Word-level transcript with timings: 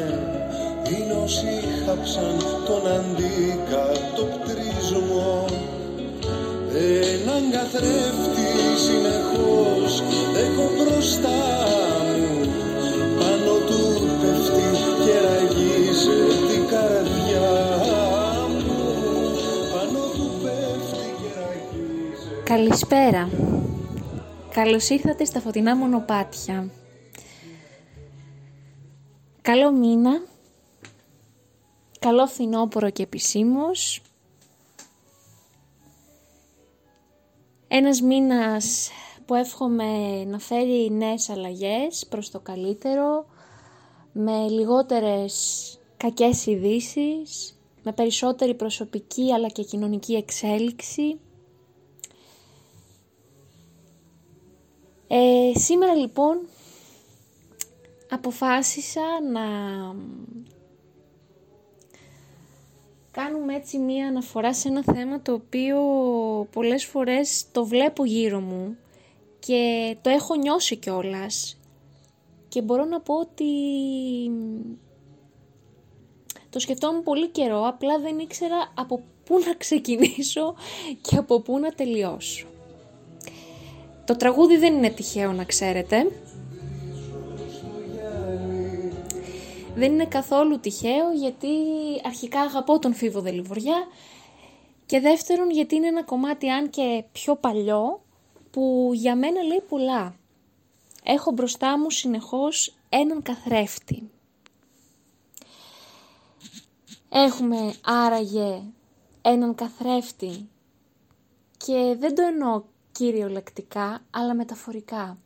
Είναι 0.90 1.14
όσοι 1.24 1.54
χάψαν 1.86 2.38
τον 2.66 2.84
αντικατοπτρισμό 2.98 5.46
Έναν 6.74 7.44
καθρέφτη 7.52 8.50
συνεχώς 8.86 9.92
έχω 10.46 10.66
μπροστά 10.78 11.42
μου 12.18 12.34
Πάνω 13.20 13.54
του 13.68 13.82
πέφτει 14.22 14.68
και 15.04 15.16
ραγίζει 15.26 16.22
την 16.50 16.64
καρδιά 16.74 17.52
μου 18.50 18.68
Πάνω 19.74 20.02
του 20.16 20.28
πέφτει 20.44 21.06
και 21.20 21.30
ραγίζει 21.40 22.28
Καλησπέρα. 22.44 23.24
Καλώς 24.54 24.86
ήρθατε 24.90 25.26
στα 25.26 25.40
φωτεινά 25.40 25.76
μονοπάτια. 25.76 26.70
Καλό 29.50 29.72
μήνα. 29.72 30.22
Καλό 32.00 32.28
φθινόπωρο 32.28 32.90
και 32.90 33.04
επισήμως. 33.04 34.02
Ένας 37.68 38.02
μήνας 38.02 38.90
που 39.26 39.36
εύχομαι 39.36 40.24
να 40.24 40.40
φέρει 40.40 40.92
νέες 40.92 41.30
αλλαγές 41.30 42.06
προς 42.10 42.30
το 42.32 42.40
καλύτερο, 42.40 43.26
με 44.12 44.48
λιγότερες 44.50 45.78
κακές 45.98 46.46
ειδήσεις, 46.46 47.60
με 47.84 47.92
περισσότερη 47.92 48.56
προσωπική 48.56 49.34
αλλά 49.34 49.48
και 49.48 49.64
κοινωνική 49.64 50.14
εξέλιξη. 50.14 51.20
Ε, 55.08 55.52
σήμερα 55.56 55.96
λοιπόν 55.96 56.40
αποφάσισα 58.10 59.02
να 59.32 59.42
κάνουμε 63.12 63.56
έτσι 63.56 63.78
μία 63.78 64.08
αναφορά 64.08 64.54
σε 64.54 64.68
ένα 64.68 64.84
θέμα 64.84 65.22
το 65.22 65.34
οποίο 65.34 65.78
πολλές 66.52 66.86
φορές 66.86 67.46
το 67.52 67.66
βλέπω 67.66 68.06
γύρω 68.06 68.40
μου 68.40 68.78
και 69.40 69.96
το 70.02 70.10
έχω 70.10 70.36
νιώσει 70.36 70.76
κιόλας 70.76 71.60
και 72.50 72.62
μπορώ 72.62 72.86
να 72.86 73.02
πω 73.02 73.14
ότι 73.20 73.46
το 76.50 76.60
σκεφτόμουν 76.60 77.04
πολύ 77.04 77.28
καιρό, 77.28 77.68
απλά 77.68 78.00
δεν 78.00 78.20
ήξερα 78.20 78.72
από 78.74 79.02
πού 79.24 79.40
να 79.46 79.54
ξεκινήσω 79.54 80.56
και 81.02 81.18
από 81.18 81.40
πού 81.40 81.60
να 81.60 81.72
τελειώσω. 81.72 82.48
Το 84.06 84.16
τραγούδι 84.16 84.58
δεν 84.58 84.74
είναι 84.74 84.90
τυχαίο 84.90 85.32
να 85.32 85.44
ξέρετε. 85.44 86.12
Δεν 89.80 89.92
είναι 89.92 90.06
καθόλου 90.06 90.60
τυχαίο 90.60 91.12
γιατί 91.12 91.48
αρχικά 92.04 92.40
αγαπώ 92.40 92.80
τον 92.80 92.94
Φίβο 92.94 93.22
Δελιβοριά 93.22 93.88
και 94.86 95.00
δεύτερον 95.00 95.52
γιατί 95.52 95.76
είναι 95.76 95.88
ένα 95.88 96.04
κομμάτι 96.04 96.50
αν 96.50 96.70
και 96.70 97.04
πιο 97.12 97.36
παλιό 97.36 98.02
που 98.52 98.92
για 98.94 99.16
μένα 99.16 99.42
λέει 99.44 99.64
πολλά. 99.70 100.16
Έχω 101.04 101.32
μπροστά 101.32 101.80
μου 101.80 101.90
συνεχώς 101.90 102.76
έναν 102.90 103.22
καθρέφτη. 103.22 104.10
Έχουμε 107.10 107.74
άραγε 107.86 108.62
έναν 109.22 109.56
καθρέφτη 109.56 110.50
και 111.58 111.96
δεν 112.00 112.16
το 112.16 112.22
εννοώ 112.22 112.64
κυριολεκτικά 112.92 114.02
αλλά 114.12 114.36
μεταφορικά. 114.36 115.18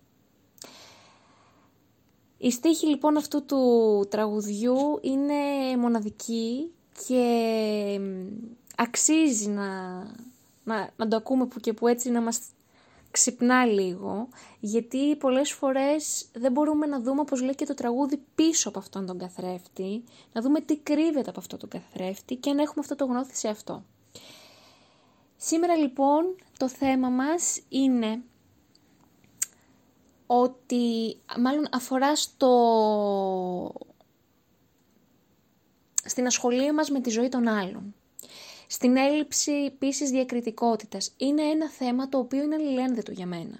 Η 2.43 2.51
στίχη 2.51 2.87
λοιπόν 2.87 3.17
αυτού 3.17 3.45
του 3.45 4.05
τραγουδιού 4.09 4.75
είναι 5.01 5.33
μοναδική 5.79 6.71
και 7.07 7.99
αξίζει 8.75 9.49
να, 9.49 9.67
να, 10.63 10.89
να 10.95 11.07
το 11.07 11.15
ακούμε 11.15 11.45
που 11.45 11.59
και 11.59 11.73
που 11.73 11.87
έτσι 11.87 12.09
να 12.09 12.21
μας 12.21 12.39
ξυπνά 13.11 13.65
λίγο, 13.65 14.27
γιατί 14.59 15.15
πολλές 15.15 15.51
φορές 15.51 16.25
δεν 16.33 16.51
μπορούμε 16.51 16.85
να 16.85 17.01
δούμε, 17.01 17.21
όπως 17.21 17.41
λέει 17.41 17.55
και 17.55 17.65
το 17.65 17.73
τραγούδι, 17.73 18.23
πίσω 18.35 18.69
από 18.69 18.79
αυτόν 18.79 19.05
τον 19.05 19.17
καθρέφτη, 19.17 20.03
να 20.33 20.41
δούμε 20.41 20.61
τι 20.61 20.77
κρύβεται 20.77 21.29
από 21.29 21.39
αυτόν 21.39 21.59
τον 21.59 21.69
καθρέφτη 21.69 22.35
και 22.35 22.53
να 22.53 22.61
έχουμε 22.61 22.79
αυτό 22.79 22.95
το 22.95 23.05
γνώθι 23.05 23.35
σε 23.35 23.47
αυτό. 23.47 23.83
Σήμερα 25.37 25.75
λοιπόν 25.75 26.35
το 26.57 26.69
θέμα 26.69 27.09
μας 27.09 27.61
είναι 27.69 28.21
ότι 30.41 31.17
μάλλον 31.39 31.67
αφορά 31.71 32.15
στο... 32.15 33.73
στην 36.05 36.25
ασχολία 36.25 36.73
μας 36.73 36.89
με 36.89 37.01
τη 37.01 37.09
ζωή 37.09 37.29
των 37.29 37.47
άλλων. 37.47 37.95
Στην 38.67 38.97
έλλειψη 38.97 39.51
επίσης 39.51 40.09
διακριτικότητας. 40.09 41.13
Είναι 41.17 41.41
ένα 41.41 41.69
θέμα 41.69 42.09
το 42.09 42.17
οποίο 42.17 42.43
είναι 42.43 42.55
αλληλένδετο 42.55 43.11
για 43.11 43.25
μένα. 43.25 43.57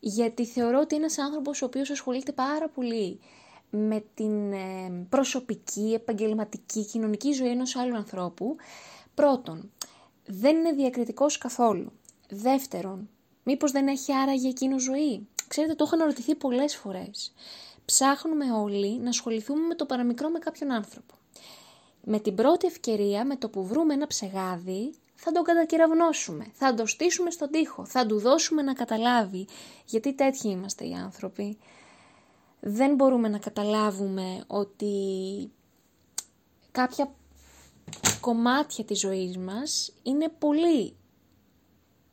Γιατί 0.00 0.46
θεωρώ 0.46 0.80
ότι 0.80 0.96
ένας 0.96 1.18
άνθρωπος 1.18 1.62
ο 1.62 1.64
οποίος 1.64 1.90
ασχολείται 1.90 2.32
πάρα 2.32 2.68
πολύ 2.68 3.20
με 3.70 4.04
την 4.14 4.52
ε, 4.52 5.06
προσωπική, 5.08 5.92
επαγγελματική, 5.94 6.84
κοινωνική 6.84 7.32
ζωή 7.32 7.50
ενός 7.50 7.76
άλλου 7.76 7.96
ανθρώπου, 7.96 8.56
πρώτον, 9.14 9.70
δεν 10.26 10.56
είναι 10.56 10.72
διακριτικός 10.72 11.38
καθόλου. 11.38 11.92
Δεύτερον, 12.28 13.08
μήπως 13.42 13.72
δεν 13.72 13.86
έχει 13.88 14.12
άραγε 14.12 14.48
εκείνο 14.48 14.78
ζωή; 14.78 15.26
Ξέρετε, 15.48 15.74
το 15.74 15.84
έχω 15.84 15.94
αναρωτηθεί 15.94 16.34
πολλές 16.34 16.76
φορές. 16.76 17.32
Ψάχνουμε 17.84 18.52
όλοι 18.52 18.98
να 18.98 19.08
ασχοληθούμε 19.08 19.66
με 19.66 19.74
το 19.74 19.86
παραμικρό 19.86 20.28
με 20.28 20.38
κάποιον 20.38 20.72
άνθρωπο. 20.72 21.14
Με 22.04 22.18
την 22.20 22.34
πρώτη 22.34 22.66
ευκαιρία, 22.66 23.24
με 23.24 23.36
το 23.36 23.48
που 23.48 23.66
βρούμε 23.66 23.94
ένα 23.94 24.06
ψεγάδι, 24.06 24.94
θα 25.14 25.32
τον 25.32 25.42
κατακεραυνώσουμε, 25.42 26.46
θα 26.54 26.74
τον 26.74 26.86
στήσουμε 26.86 27.30
στον 27.30 27.50
τοίχο, 27.50 27.84
θα 27.84 28.06
του 28.06 28.18
δώσουμε 28.18 28.62
να 28.62 28.72
καταλάβει, 28.72 29.46
γιατί 29.84 30.12
τέτοιοι 30.14 30.48
είμαστε 30.48 30.86
οι 30.86 30.92
άνθρωποι. 30.94 31.58
Δεν 32.60 32.94
μπορούμε 32.94 33.28
να 33.28 33.38
καταλάβουμε 33.38 34.44
ότι 34.46 34.92
κάποια 36.70 37.14
κομμάτια 38.20 38.84
της 38.84 38.98
ζωής 38.98 39.38
μας 39.38 39.92
είναι 40.02 40.28
πολύ 40.38 40.96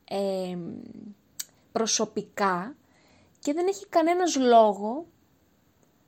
ε, 0.09 0.57
προσωπικά 1.71 2.75
και 3.45 3.53
δεν 3.53 3.67
έχει 3.67 3.85
κανένας 3.87 4.35
λόγο 4.35 5.05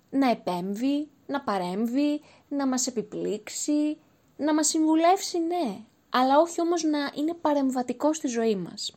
να 0.10 0.30
επέμβει, 0.30 1.08
να 1.26 1.42
παρέμβει, 1.42 2.22
να 2.48 2.68
μας 2.68 2.88
επιπλήξει, 2.88 3.98
να 4.38 4.54
μας 4.54 4.68
συμβουλεύσει, 4.68 5.40
ναι, 5.40 5.80
αλλά 6.10 6.40
όχι 6.40 6.62
όμως 6.62 6.84
να 6.84 7.12
είναι 7.16 7.34
παρεμβατικό 7.34 8.14
στη 8.14 8.28
ζωή 8.28 8.56
μας. 8.56 8.96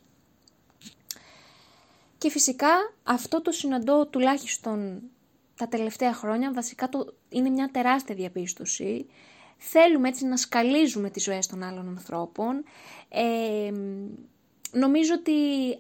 Και 2.18 2.30
φυσικά 2.30 2.92
αυτό 3.02 3.42
το 3.42 3.52
συναντώ 3.52 4.06
τουλάχιστον 4.06 5.02
τα 5.56 5.68
τελευταία 5.68 6.14
χρόνια, 6.14 6.52
βασικά 6.52 6.88
το, 6.88 7.14
είναι 7.28 7.48
μια 7.48 7.70
τεράστια 7.72 8.14
διαπίστωση. 8.14 9.06
Θέλουμε 9.56 10.08
έτσι 10.08 10.26
να 10.26 10.36
σκαλίζουμε 10.36 11.10
τις 11.10 11.22
ζωές 11.22 11.46
των 11.46 11.62
άλλων 11.62 11.88
ανθρώπων. 11.88 12.64
Ε, 13.08 13.72
νομίζω 14.72 15.14
ότι 15.14 15.32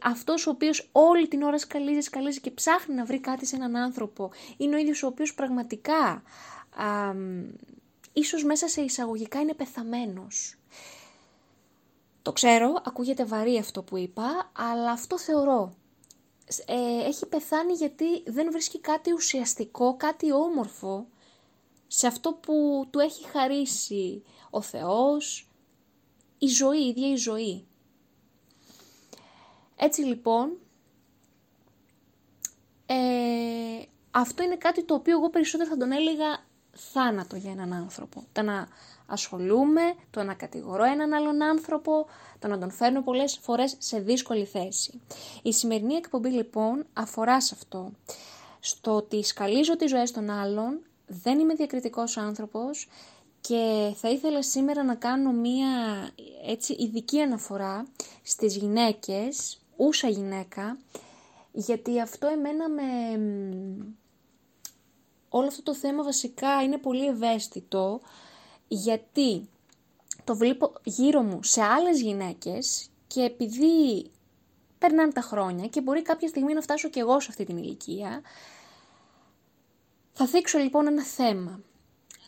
αυτός 0.02 0.46
ο 0.46 0.50
οποίος 0.50 0.88
όλη 0.92 1.28
την 1.28 1.42
ώρα 1.42 1.58
σκαλίζει, 1.58 2.00
σκαλίζει 2.00 2.40
και 2.40 2.50
ψάχνει 2.50 2.94
να 2.94 3.04
βρει 3.04 3.20
κάτι 3.20 3.46
σε 3.46 3.56
έναν 3.56 3.76
άνθρωπο, 3.76 4.30
είναι 4.56 4.76
ο 4.76 4.78
ίδιος 4.78 5.02
ο 5.02 5.06
οποίος 5.06 5.34
πραγματικά, 5.34 6.22
α, 6.76 7.14
ίσως 8.12 8.44
μέσα 8.44 8.68
σε 8.68 8.80
εισαγωγικά 8.80 9.40
είναι 9.40 9.54
πεθαμένος. 9.54 10.54
Το 12.22 12.32
ξέρω, 12.32 12.82
ακούγεται 12.84 13.24
βαρύ 13.24 13.58
αυτό 13.58 13.82
που 13.82 13.96
είπα, 13.96 14.50
αλλά 14.56 14.90
αυτό 14.90 15.18
θεωρώ. 15.18 15.74
Ε, 16.66 17.06
έχει 17.06 17.26
πεθάνει 17.26 17.72
γιατί 17.72 18.22
δεν 18.26 18.48
βρίσκει 18.52 18.80
κάτι 18.80 19.12
ουσιαστικό, 19.12 19.96
κάτι 19.96 20.32
όμορφο 20.32 21.06
σε 21.86 22.06
αυτό 22.06 22.32
που 22.32 22.86
του 22.90 22.98
έχει 22.98 23.26
χαρίσει 23.26 24.22
ο 24.50 24.60
Θεός, 24.60 25.50
η 26.38 26.46
ζωή, 26.46 26.78
η 26.78 26.88
ίδια 26.88 27.10
η 27.10 27.16
ζωή. 27.16 27.66
Έτσι 29.82 30.00
λοιπόν, 30.02 30.50
ε, 32.86 32.94
αυτό 34.10 34.42
είναι 34.42 34.56
κάτι 34.56 34.84
το 34.84 34.94
οποίο 34.94 35.18
εγώ 35.18 35.30
περισσότερο 35.30 35.70
θα 35.70 35.76
τον 35.76 35.92
έλεγα 35.92 36.38
θάνατο 36.72 37.36
για 37.36 37.50
έναν 37.50 37.72
άνθρωπο. 37.72 38.24
Το 38.32 38.42
να 38.42 38.68
ασχολούμαι, 39.06 39.94
το 40.10 40.22
να 40.22 40.34
κατηγορώ 40.34 40.84
έναν 40.84 41.12
άλλον 41.12 41.42
άνθρωπο, 41.42 42.06
το 42.38 42.48
να 42.48 42.58
τον 42.58 42.70
φέρνω 42.70 43.02
πολλές 43.02 43.38
φορές 43.42 43.74
σε 43.78 43.98
δύσκολη 44.00 44.44
θέση. 44.44 45.00
Η 45.42 45.52
σημερινή 45.52 45.94
εκπομπή 45.94 46.28
λοιπόν 46.28 46.86
αφορά 46.92 47.40
σε 47.40 47.54
αυτό. 47.58 47.90
Στο 48.60 48.96
ότι 48.96 49.22
σκαλίζω 49.24 49.76
τις 49.76 49.90
ζωές 49.90 50.10
των 50.10 50.30
άλλων, 50.30 50.80
δεν 51.06 51.38
είμαι 51.38 51.54
διακριτικός 51.54 52.16
άνθρωπος 52.16 52.88
και 53.40 53.92
θα 53.96 54.08
ήθελα 54.10 54.42
σήμερα 54.42 54.82
να 54.84 54.94
κάνω 54.94 55.32
μία 55.32 55.68
έτσι 56.46 56.72
ειδική 56.72 57.20
αναφορά 57.20 57.86
στις 58.22 58.56
γυναίκες, 58.56 59.59
ούσα 59.80 60.08
γυναίκα, 60.08 60.78
γιατί 61.52 62.00
αυτό 62.00 62.26
εμένα 62.26 62.68
με... 62.68 62.82
Όλο 65.28 65.46
αυτό 65.46 65.62
το 65.62 65.74
θέμα 65.74 66.02
βασικά 66.02 66.62
είναι 66.62 66.78
πολύ 66.78 67.06
ευαίσθητο, 67.06 68.00
γιατί 68.68 69.48
το 70.24 70.36
βλέπω 70.36 70.72
γύρω 70.84 71.22
μου 71.22 71.42
σε 71.42 71.62
άλλες 71.62 72.00
γυναίκες 72.00 72.88
και 73.06 73.20
επειδή 73.20 74.10
περνάνε 74.78 75.12
τα 75.12 75.20
χρόνια 75.20 75.66
και 75.66 75.80
μπορεί 75.80 76.02
κάποια 76.02 76.28
στιγμή 76.28 76.52
να 76.52 76.60
φτάσω 76.60 76.88
και 76.88 77.00
εγώ 77.00 77.20
σε 77.20 77.26
αυτή 77.30 77.44
την 77.44 77.56
ηλικία, 77.56 78.22
θα 80.12 80.26
θίξω 80.26 80.58
λοιπόν 80.58 80.86
ένα 80.86 81.02
θέμα. 81.02 81.60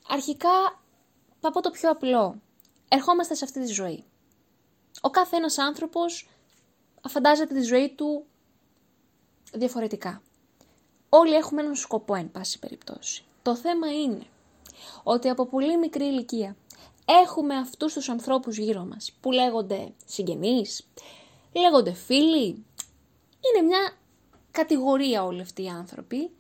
Αρχικά 0.08 0.80
θα 1.40 1.50
πω 1.50 1.60
το 1.60 1.70
πιο 1.70 1.90
απλό. 1.90 2.40
Ερχόμαστε 2.88 3.34
σε 3.34 3.44
αυτή 3.44 3.60
τη 3.60 3.66
ζωή. 3.72 4.04
Ο 5.00 5.10
κάθε 5.10 5.36
ένας 5.36 5.58
άνθρωπος 5.58 6.28
φαντάζεται 7.08 7.54
τη 7.54 7.62
ζωή 7.62 7.88
του 7.96 8.24
διαφορετικά. 9.52 10.22
Όλοι 11.08 11.34
έχουμε 11.34 11.60
έναν 11.60 11.74
σκοπό, 11.74 12.14
εν 12.14 12.30
πάση 12.30 12.58
περιπτώσει. 12.58 13.24
Το 13.42 13.56
θέμα 13.56 13.92
είναι 13.92 14.26
ότι 15.02 15.28
από 15.28 15.46
πολύ 15.46 15.78
μικρή 15.78 16.04
ηλικία 16.04 16.56
έχουμε 17.04 17.56
αυτούς 17.56 17.92
τους 17.92 18.08
ανθρώπους 18.08 18.56
γύρω 18.56 18.84
μας 18.84 19.12
που 19.20 19.32
λέγονται 19.32 19.92
συγγενείς, 20.04 20.86
λέγονται 21.52 21.92
φίλοι. 21.92 22.64
Είναι 23.40 23.66
μια 23.66 23.96
κατηγορία 24.50 25.24
όλοι 25.24 25.40
αυτοί 25.40 25.62
οι 25.62 25.68
άνθρωποι 25.68 26.30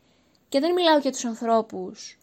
και 0.48 0.60
δεν 0.60 0.72
μιλάω 0.72 0.98
για 0.98 1.12
τους 1.12 1.24
ανθρώπους 1.24 2.18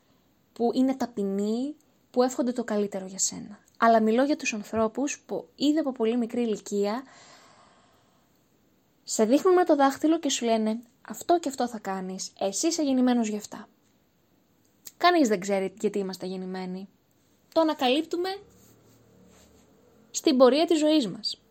που 0.53 0.71
είναι 0.73 0.95
ταπεινοί, 0.95 1.75
που 2.11 2.23
εύχονται 2.23 2.51
το 2.51 2.63
καλύτερο 2.63 3.05
για 3.05 3.19
σένα. 3.19 3.59
Αλλά 3.77 4.01
μιλώ 4.01 4.23
για 4.23 4.35
τους 4.35 4.53
ανθρώπους 4.53 5.19
που 5.19 5.47
ήδη 5.55 5.77
από 5.77 5.91
πολύ 5.91 6.17
μικρή 6.17 6.41
ηλικία 6.41 7.03
σε 9.11 9.25
δείχνουν 9.25 9.53
με 9.53 9.63
το 9.63 9.75
δάχτυλο 9.75 10.19
και 10.19 10.29
σου 10.29 10.45
λένε 10.45 10.79
αυτό 11.01 11.39
και 11.39 11.49
αυτό 11.49 11.67
θα 11.67 11.79
κάνεις, 11.79 12.31
εσύ 12.39 12.67
είσαι 12.67 12.83
γεννημένος 12.83 13.27
γι' 13.27 13.37
αυτά. 13.37 13.67
Κανείς 14.97 15.27
δεν 15.27 15.39
ξέρει 15.39 15.73
γιατί 15.79 15.99
είμαστε 15.99 16.25
γεννημένοι. 16.25 16.89
Το 17.53 17.61
ανακαλύπτουμε 17.61 18.37
στην 20.11 20.37
πορεία 20.37 20.65
της 20.65 20.79
ζωής 20.79 21.07
μας. 21.07 21.41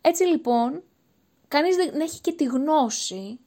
Έτσι 0.00 0.24
λοιπόν, 0.24 0.82
κανείς 1.48 1.76
δεν 1.76 2.00
έχει 2.00 2.20
και 2.20 2.32
τη 2.32 2.44
γνώση 2.44 3.38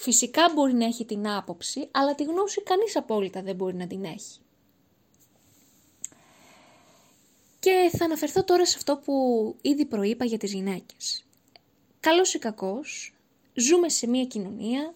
Φυσικά 0.00 0.52
μπορεί 0.54 0.72
να 0.72 0.84
έχει 0.84 1.04
την 1.04 1.28
άποψη, 1.28 1.88
αλλά 1.90 2.14
τη 2.14 2.24
γνώση 2.24 2.62
κανείς 2.62 2.96
απόλυτα 2.96 3.42
δεν 3.42 3.56
μπορεί 3.56 3.74
να 3.74 3.86
την 3.86 4.04
έχει. 4.04 4.38
Και 7.68 7.96
θα 7.96 8.04
αναφερθώ 8.04 8.44
τώρα 8.44 8.66
σε 8.66 8.74
αυτό 8.76 8.96
που 8.96 9.56
ήδη 9.62 9.84
προείπα 9.84 10.24
για 10.24 10.38
τις 10.38 10.52
γυναίκες. 10.52 11.24
Καλός 12.00 12.34
ή 12.34 12.38
κακός, 12.38 13.14
ζούμε 13.54 13.88
σε 13.88 14.06
μια 14.06 14.24
κοινωνία, 14.24 14.94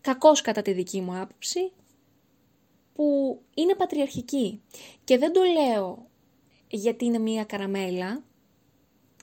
κακός 0.00 0.40
κατά 0.40 0.62
τη 0.62 0.72
δική 0.72 1.00
μου 1.00 1.18
άποψη, 1.18 1.72
που 2.94 3.40
είναι 3.54 3.74
πατριαρχική. 3.74 4.60
Και 5.04 5.18
δεν 5.18 5.32
το 5.32 5.40
λέω 5.42 6.06
γιατί 6.68 7.04
είναι 7.04 7.18
μια 7.18 7.44
καραμέλα 7.44 8.22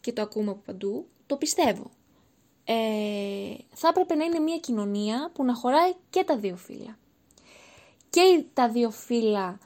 και 0.02 0.14
το 0.14 0.22
ακούμε 0.22 0.52
από 0.52 0.62
παντού, 0.66 1.08
το 1.26 1.38
πιστεύω 1.38 1.92
ε, 2.64 3.56
θα 3.74 3.88
έπρεπε 3.88 4.16
να 4.16 4.24
είναι 4.24 4.40
μια 4.40 4.58
κοινωνία 4.58 5.32
που 5.34 5.44
να 5.44 5.56
χωράει 5.56 5.94
και 6.10 6.24
τα 6.24 6.38
δύο 6.38 6.56
φύλλα. 6.56 6.98
Και 8.10 8.44
τα 8.54 8.70
δύο 8.70 8.92
φύλλα 8.92 9.60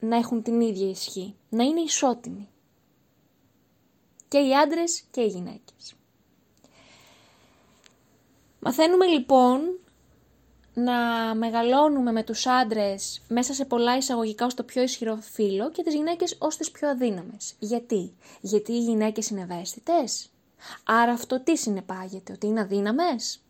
να 0.00 0.16
έχουν 0.16 0.42
την 0.42 0.60
ίδια 0.60 0.88
ισχύ, 0.88 1.34
να 1.48 1.64
είναι 1.64 1.80
ισότιμοι. 1.80 2.48
Και 4.28 4.38
οι 4.38 4.56
άντρες 4.56 5.02
και 5.10 5.20
οι 5.20 5.26
γυναίκες. 5.26 5.94
Μαθαίνουμε 8.60 9.06
λοιπόν 9.06 9.60
να 10.74 10.94
μεγαλώνουμε 11.34 12.12
με 12.12 12.22
τους 12.22 12.46
άντρες 12.46 13.22
μέσα 13.28 13.54
σε 13.54 13.64
πολλά 13.64 13.96
εισαγωγικά 13.96 14.46
ως 14.46 14.54
το 14.54 14.62
πιο 14.62 14.82
ισχυρό 14.82 15.16
φύλλο 15.16 15.70
και 15.70 15.82
τις 15.82 15.94
γυναίκες 15.94 16.36
ως 16.38 16.56
τις 16.56 16.70
πιο 16.70 16.88
αδύναμες. 16.88 17.54
Γιατί; 17.58 18.14
Γιατί 18.40 18.72
οι 18.72 18.80
γυναίκες 18.80 19.28
είναι 19.28 19.40
ευαίσθητες; 19.40 20.30
Άρα 20.84 21.12
αυτό 21.12 21.40
τι 21.40 21.56
συνεπάγεται, 21.56 22.32
ότι 22.32 22.46
είναι 22.46 22.60
αδύναμες; 22.60 23.42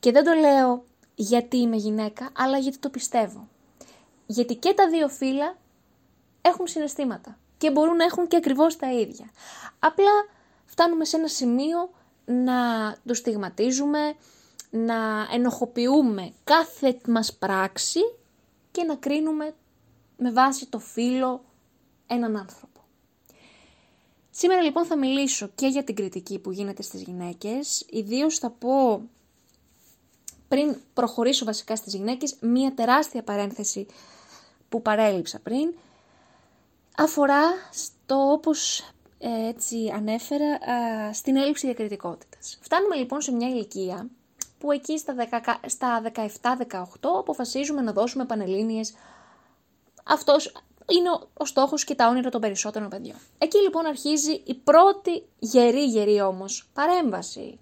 Και 0.00 0.12
δεν 0.12 0.24
το 0.24 0.32
λέω 0.32 0.84
γιατί 1.14 1.56
είμαι 1.56 1.76
γυναίκα, 1.76 2.30
αλλά 2.36 2.58
γιατί 2.58 2.78
το 2.78 2.90
πιστεύω. 2.90 3.48
Γιατί 4.30 4.54
και 4.54 4.74
τα 4.74 4.88
δύο 4.88 5.08
φύλλα 5.08 5.56
έχουν 6.42 6.66
συναισθήματα 6.66 7.38
και 7.58 7.70
μπορούν 7.70 7.96
να 7.96 8.04
έχουν 8.04 8.26
και 8.26 8.36
ακριβώς 8.36 8.76
τα 8.76 8.92
ίδια. 8.92 9.30
Απλά 9.78 10.10
φτάνουμε 10.64 11.04
σε 11.04 11.16
ένα 11.16 11.28
σημείο 11.28 11.90
να 12.24 12.54
το 13.06 13.14
στιγματίζουμε, 13.14 14.14
να 14.70 15.28
ενοχοποιούμε 15.32 16.32
κάθε 16.44 16.98
μας 17.06 17.34
πράξη 17.34 18.00
και 18.70 18.82
να 18.82 18.94
κρίνουμε 18.94 19.54
με 20.16 20.32
βάση 20.32 20.66
το 20.66 20.78
φύλλο 20.78 21.44
έναν 22.06 22.36
άνθρωπο. 22.36 22.80
Σήμερα 24.30 24.62
λοιπόν 24.62 24.84
θα 24.84 24.96
μιλήσω 24.96 25.50
και 25.54 25.66
για 25.66 25.84
την 25.84 25.94
κριτική 25.94 26.38
που 26.38 26.50
γίνεται 26.50 26.82
στις 26.82 27.02
γυναίκες, 27.02 27.86
ιδίως 27.90 28.38
θα 28.38 28.50
πω 28.50 29.02
πριν 30.48 30.76
προχωρήσω 30.94 31.44
βασικά 31.44 31.76
στις 31.76 31.94
γυναίκες, 31.94 32.36
μία 32.40 32.74
τεράστια 32.74 33.22
παρένθεση 33.22 33.86
που 34.68 34.82
παρέλειψα 34.82 35.38
πριν, 35.38 35.74
αφορά 36.96 37.42
στο 37.70 38.30
όπως 38.32 38.78
ε, 39.18 39.48
έτσι 39.48 39.92
ανέφερα 39.94 40.58
στην 41.12 41.36
έλλειψη 41.36 41.66
διακριτικότητας. 41.66 42.58
Φτάνουμε 42.60 42.96
λοιπόν 42.96 43.20
σε 43.20 43.32
μια 43.32 43.48
ηλικία 43.48 44.08
που 44.58 44.72
εκεί 44.72 44.98
στα, 44.98 45.14
17-18 46.72 46.84
αποφασίζουμε 47.18 47.80
να 47.80 47.92
δώσουμε 47.92 48.24
πανελλήνιες 48.24 48.94
αυτός 50.04 50.52
είναι 50.88 51.08
ο 51.34 51.44
στόχος 51.44 51.84
και 51.84 51.94
τα 51.94 52.08
όνειρα 52.08 52.30
των 52.30 52.40
περισσότερων 52.40 52.88
παιδιών. 52.88 53.16
Εκεί 53.38 53.58
λοιπόν 53.58 53.86
αρχίζει 53.86 54.42
η 54.44 54.54
πρώτη 54.54 55.22
γερή 55.38 55.84
γερή 55.84 56.20
όμως 56.20 56.68
παρέμβαση. 56.72 57.58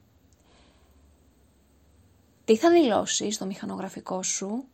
Τι 2.45 2.57
θα 2.57 2.71
δηλώσει 2.71 3.31
στο 3.31 3.47
μηχανογραφικό 3.47 4.23
σου, 4.23 4.65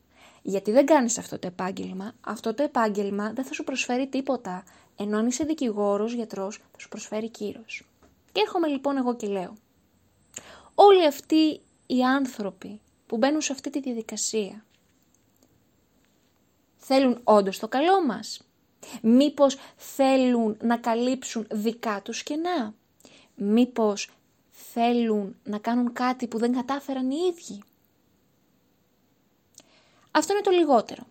γιατί 0.42 0.70
δεν 0.70 0.86
κάνεις 0.86 1.18
αυτό 1.18 1.38
το 1.38 1.46
επάγγελμα, 1.46 2.14
αυτό 2.20 2.54
το 2.54 2.62
επάγγελμα 2.62 3.32
δεν 3.32 3.44
θα 3.44 3.52
σου 3.52 3.64
προσφέρει 3.64 4.06
τίποτα, 4.06 4.64
ενώ 4.96 5.18
αν 5.18 5.26
είσαι 5.26 5.44
δικηγόρος, 5.44 6.12
γιατρός, 6.12 6.56
θα 6.56 6.78
σου 6.78 6.88
προσφέρει 6.88 7.28
κύρος. 7.28 7.86
Και 8.32 8.40
έρχομαι 8.40 8.68
λοιπόν 8.68 8.96
εγώ 8.96 9.16
και 9.16 9.26
λέω, 9.26 9.54
όλοι 10.74 11.06
αυτοί 11.06 11.60
οι 11.86 12.02
άνθρωποι 12.02 12.80
που 13.06 13.16
μπαίνουν 13.16 13.40
σε 13.40 13.52
αυτή 13.52 13.70
τη 13.70 13.80
διαδικασία, 13.80 14.64
Θέλουν 16.84 17.20
όντως 17.24 17.58
το 17.58 17.68
καλό 17.68 18.04
μας; 18.06 18.46
Μήπως 19.02 19.56
θέλουν 19.76 20.56
να 20.62 20.76
καλύψουν 20.76 21.46
δικά 21.50 22.00
τους 22.02 22.22
κενά; 22.22 22.74
Μήπως 23.34 24.10
θέλουν 24.50 25.36
να 25.44 25.58
κάνουν 25.58 25.92
κάτι 25.92 26.26
που 26.26 26.38
δεν 26.38 26.52
κατάφεραν 26.52 27.10
οι 27.10 27.16
ίδιοι; 27.30 27.62
Αυτό 30.14 30.32
είναι 30.32 30.42
το 30.42 30.50
λιγότερο. 30.50 31.02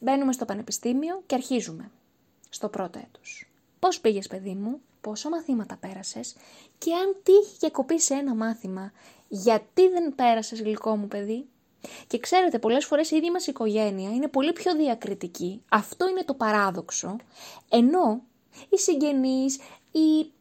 Μπαίνουμε 0.00 0.32
στο 0.32 0.44
πανεπιστήμιο 0.44 1.22
και 1.26 1.34
αρχίζουμε. 1.34 1.90
Στο 2.48 2.68
πρώτο 2.68 2.98
έτος. 2.98 3.48
Πώς 3.78 4.00
πήγες 4.00 4.26
παιδί 4.26 4.54
μου, 4.54 4.80
πόσα 5.00 5.28
μαθήματα 5.28 5.76
πέρασες; 5.76 6.36
Και 6.78 6.94
αν 6.94 7.16
τύχει 7.22 7.56
και 7.58 7.70
κοπείς 7.70 8.04
σε 8.04 8.14
ένα 8.14 8.34
μάθημα, 8.34 8.92
γιατί 9.28 9.88
δεν 9.88 10.14
πέρασες 10.14 10.60
γλυκό 10.62 10.96
μου 10.96 11.08
παιδί, 11.08 11.46
και 12.06 12.18
ξέρετε, 12.18 12.58
πολλές 12.58 12.84
φορές 12.84 13.10
η 13.10 13.16
ίδια 13.16 13.30
μας 13.30 13.46
οικογένεια 13.46 14.10
είναι 14.10 14.28
πολύ 14.28 14.52
πιο 14.52 14.76
διακριτική. 14.76 15.62
Αυτό 15.68 16.08
είναι 16.08 16.24
το 16.24 16.34
παράδοξο. 16.34 17.16
Ενώ 17.68 18.22
οι 18.68 18.78
συγγενείς, 18.78 19.58
η... 19.90 20.32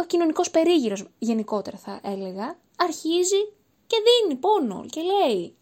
ο 0.00 0.04
κοινωνικός 0.06 0.50
περίγυρος 0.50 1.08
γενικότερα 1.18 1.76
θα 1.76 2.00
έλεγα, 2.04 2.58
αρχίζει 2.76 3.52
και 3.86 3.96
δίνει 4.06 4.40
πόνο 4.40 4.86
και 4.90 5.00
λέει 5.00 5.54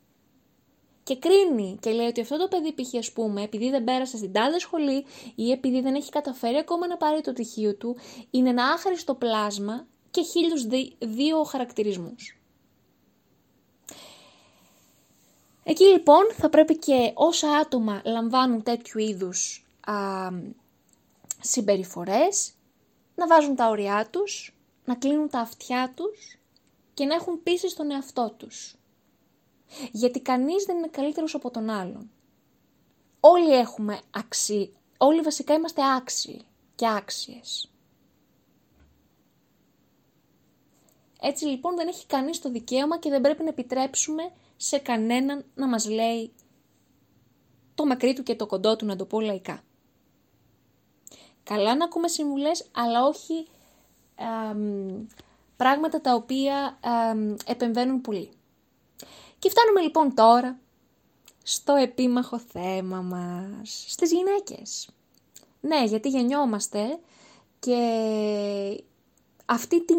και 1.08 1.16
κρίνει 1.16 1.78
και 1.80 1.90
λέει 1.90 2.06
ότι 2.06 2.20
αυτό 2.20 2.36
το 2.36 2.48
παιδί 2.48 2.72
π.χ. 2.72 2.94
ας 2.98 3.12
πούμε 3.12 3.42
επειδή 3.42 3.70
δεν 3.70 3.84
πέρασε 3.84 4.16
στην 4.16 4.32
τάδε 4.32 4.58
σχολή 4.58 5.04
ή 5.34 5.50
επειδή 5.50 5.80
δεν 5.80 5.94
έχει 5.94 6.10
καταφέρει 6.10 6.56
ακόμα 6.56 6.86
να 6.86 6.96
πάρει 6.96 7.20
το 7.20 7.32
τυχείο 7.32 7.74
του 7.74 7.96
είναι 8.30 8.48
ένα 8.48 8.64
άχρηστο 8.64 9.14
πλάσμα 9.14 9.86
και 10.10 10.22
χίλιους 10.22 10.66
δύο 10.98 11.42
χαρακτηρισμούς. 11.42 12.38
Εκεί 15.62 15.84
λοιπόν 15.84 16.22
θα 16.32 16.48
πρέπει 16.48 16.78
και 16.78 17.12
όσα 17.14 17.50
άτομα 17.50 18.02
λαμβάνουν 18.04 18.62
τέτοιου 18.62 18.98
είδους 18.98 19.66
α, 19.80 19.94
συμπεριφορές 21.40 22.52
να 23.14 23.26
βάζουν 23.26 23.56
τα 23.56 23.68
ωριά 23.68 24.08
τους, 24.10 24.56
να 24.84 24.94
κλείνουν 24.94 25.28
τα 25.28 25.38
αυτιά 25.38 25.92
τους 25.96 26.38
και 26.94 27.04
να 27.04 27.14
έχουν 27.14 27.42
πίστη 27.42 27.70
στον 27.70 27.90
εαυτό 27.90 28.34
τους. 28.36 28.77
Γιατί 29.92 30.20
κανείς 30.20 30.64
δεν 30.64 30.76
είναι 30.76 30.88
καλύτερος 30.88 31.34
από 31.34 31.50
τον 31.50 31.70
άλλον. 31.70 32.10
Όλοι 33.20 33.52
έχουμε 33.52 34.00
αξί, 34.10 34.72
όλοι 34.98 35.20
βασικά 35.20 35.54
είμαστε 35.54 35.82
άξιοι 35.96 36.40
και 36.74 36.88
άξιες. 36.88 37.70
Έτσι 41.20 41.44
λοιπόν 41.44 41.76
δεν 41.76 41.88
έχει 41.88 42.06
κανείς 42.06 42.40
το 42.40 42.50
δικαίωμα 42.50 42.98
και 42.98 43.10
δεν 43.10 43.20
πρέπει 43.20 43.42
να 43.42 43.48
επιτρέψουμε 43.48 44.32
σε 44.56 44.78
κανέναν 44.78 45.44
να 45.54 45.68
μας 45.68 45.88
λέει 45.88 46.32
το 47.74 47.86
μακρύ 47.86 48.12
του 48.12 48.22
και 48.22 48.34
το 48.34 48.46
κοντό 48.46 48.76
του 48.76 48.86
να 48.86 48.96
το 48.96 49.04
πω 49.04 49.20
λαϊκά. 49.20 49.62
Καλά 51.42 51.76
να 51.76 51.84
ακούμε 51.84 52.08
συμβουλές, 52.08 52.66
αλλά 52.72 53.06
όχι 53.06 53.46
πράγματα 55.56 56.00
τα 56.00 56.14
οποία 56.14 56.78
επεμβαίνουν 57.46 58.00
πολύ. 58.00 58.30
Και 59.38 59.50
φτάνουμε 59.50 59.80
λοιπόν 59.80 60.14
τώρα 60.14 60.58
στο 61.42 61.74
επίμαχο 61.74 62.38
θέμα 62.38 63.00
μας, 63.00 63.84
στις 63.88 64.12
γυναίκες. 64.12 64.88
Ναι, 65.60 65.84
γιατί 65.84 66.08
γεννιόμαστε 66.08 66.98
και 67.58 67.78
αυτή 69.44 69.84
την... 69.84 69.98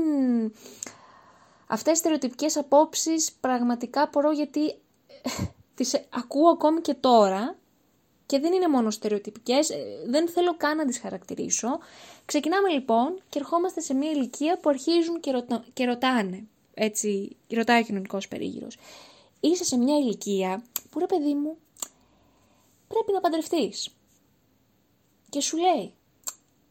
αυτές 1.68 1.92
τις 1.92 2.00
στερεοτυπικές 2.00 2.58
απόψεις 2.58 3.32
πραγματικά 3.32 4.10
μπορώ 4.12 4.32
γιατί 4.32 4.76
τις 5.76 6.02
ακούω 6.10 6.50
ακόμη 6.50 6.82
και 6.82 6.94
τώρα 6.94 7.58
και 8.26 8.40
δεν 8.40 8.54
είναι 8.54 8.68
μόνο 8.68 8.90
στερεοτυπικές, 8.90 9.70
ε, 9.70 9.76
δεν 10.06 10.30
θέλω 10.30 10.58
καν 10.58 10.78
να 10.78 10.86
τις 10.86 11.00
χαρακτηρίσω. 11.00 11.80
Ξεκινάμε 12.26 12.70
λοιπόν 12.70 13.22
και 13.30 13.40
ερχόμαστε 13.40 13.82
σε 13.82 13.94
μια 13.94 14.12
ηλικία 14.12 14.60
που 14.62 14.70
αρχίζουν 14.70 15.20
και, 15.20 15.44
και 15.74 15.86
ρωτάνε, 15.86 16.44
έτσι, 16.74 17.36
ρωτάει 17.50 17.82
ο 17.82 17.84
κοινωνικός 17.84 18.28
περίγυρος. 18.28 18.78
Είσαι 19.40 19.64
σε 19.64 19.78
μια 19.78 19.98
ηλικία 19.98 20.64
που 20.90 21.00
ρε 21.00 21.06
παιδί 21.06 21.34
μου 21.34 21.58
πρέπει 22.88 23.12
να 23.12 23.20
παντρευτείς. 23.20 23.90
Και 25.30 25.42
σου 25.42 25.58
λέει, 25.58 25.94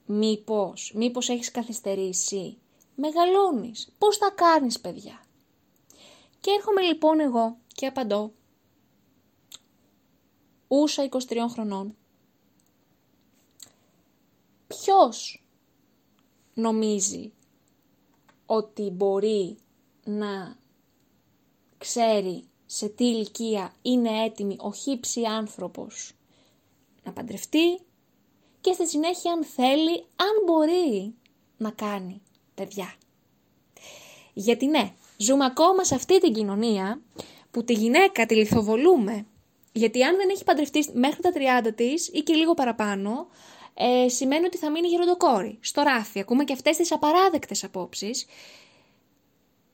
μήπως, 0.06 0.92
μήπως 0.94 1.28
έχεις 1.28 1.50
καθυστερήσει, 1.50 2.58
μεγαλώνεις, 2.94 3.92
πώς 3.98 4.16
θα 4.16 4.30
κάνεις 4.30 4.80
παιδιά; 4.80 5.24
Και 6.40 6.50
έρχομαι 6.50 6.80
λοιπόν 6.82 7.20
εγώ 7.20 7.56
και 7.66 7.86
απαντώ, 7.86 8.32
ούσα 10.68 11.08
23 11.28 11.46
χρονών. 11.50 11.96
Ποιος 14.66 15.44
νομίζει 16.54 17.32
ότι 18.46 18.90
μπορεί 18.90 19.58
να 20.04 20.56
ξέρει 21.78 22.47
σε 22.70 22.88
τι 22.88 23.04
ηλικία 23.04 23.72
είναι 23.82 24.24
έτοιμη 24.24 24.56
ο 24.60 24.72
χύψη 24.72 25.24
άνθρωπος 25.24 26.12
να 27.02 27.12
παντρευτεί 27.12 27.80
και 28.60 28.72
στη 28.72 28.88
συνέχεια 28.88 29.32
αν 29.32 29.44
θέλει, 29.44 30.04
αν 30.16 30.44
μπορεί 30.46 31.14
να 31.56 31.70
κάνει 31.70 32.22
παιδιά. 32.54 32.94
Γιατί 34.32 34.66
ναι, 34.66 34.92
ζούμε 35.16 35.44
ακόμα 35.44 35.84
σε 35.84 35.94
αυτή 35.94 36.20
την 36.20 36.32
κοινωνία 36.32 37.00
που 37.50 37.64
τη 37.64 37.72
γυναίκα 37.72 38.26
τη 38.26 38.34
λιθοβολούμε 38.34 39.26
γιατί 39.72 40.02
αν 40.02 40.16
δεν 40.16 40.28
έχει 40.28 40.44
παντρευτεί 40.44 40.86
μέχρι 40.92 41.22
τα 41.22 41.32
30 41.64 41.72
της 41.74 42.08
ή 42.08 42.20
και 42.20 42.34
λίγο 42.34 42.54
παραπάνω, 42.54 43.26
ε, 43.74 44.08
σημαίνει 44.08 44.46
ότι 44.46 44.56
θα 44.56 44.70
μείνει 44.70 44.88
γεροντοκόρη. 44.88 45.58
Στο 45.60 45.82
ράφι, 45.82 46.20
ακούμε 46.20 46.44
και 46.44 46.52
αυτές 46.52 46.76
τις 46.76 46.92
απαράδεκτες 46.92 47.64
απόψεις. 47.64 48.26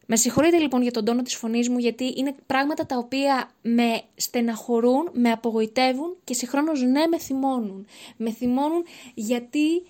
Με 0.07 0.17
συγχωρείτε 0.17 0.59
λοιπόν 0.59 0.83
για 0.83 0.91
τον 0.91 1.05
τόνο 1.05 1.23
της 1.23 1.35
φωνής 1.35 1.69
μου 1.69 1.79
γιατί 1.79 2.15
είναι 2.17 2.35
πράγματα 2.47 2.87
τα 2.87 2.97
οποία 2.97 3.51
με 3.63 4.03
στεναχωρούν, 4.17 5.11
με 5.13 5.31
απογοητεύουν 5.31 6.17
και 6.25 6.35
συγχρόνως 6.35 6.83
ναι 6.83 7.07
με 7.07 7.19
θυμώνουν. 7.19 7.87
Με 8.17 8.31
θυμώνουν 8.31 8.85
γιατί 9.15 9.83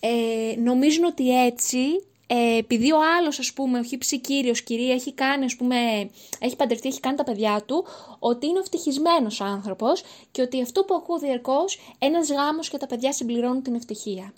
ε, 0.00 0.54
νομίζουν 0.60 1.04
ότι 1.04 1.44
έτσι 1.44 1.78
ε, 2.26 2.56
επειδή 2.56 2.92
ο 2.92 2.98
άλλος, 3.18 3.38
ας 3.38 3.52
πούμε, 3.52 3.78
ο 3.78 3.82
χύψη 3.82 4.20
κύριο, 4.20 4.52
κυρία, 4.52 4.94
έχει 4.94 5.12
κάνει, 5.12 5.44
ας 5.44 5.56
πούμε, 5.56 5.76
έχει 6.38 6.56
παντρευτεί, 6.56 6.88
έχει 6.88 7.00
κάνει 7.00 7.16
τα 7.16 7.24
παιδιά 7.24 7.62
του, 7.66 7.84
ότι 8.18 8.46
είναι 8.46 8.58
ο 8.58 8.60
ευτυχισμένος 8.60 9.40
άνθρωπος 9.40 10.02
και 10.30 10.42
ότι 10.42 10.62
αυτό 10.62 10.84
που 10.84 10.94
ακούω 10.94 11.18
διαρκώς, 11.18 11.78
ένας 11.98 12.30
γάμος 12.30 12.68
και 12.68 12.76
τα 12.76 12.86
παιδιά 12.86 13.12
συμπληρώνουν 13.12 13.62
την 13.62 13.74
ευτυχία. 13.74 14.32